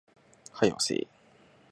[0.55, 1.07] 早よせえ